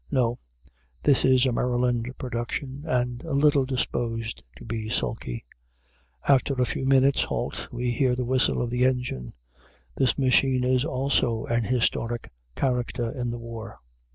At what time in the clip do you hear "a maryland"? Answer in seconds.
1.45-2.11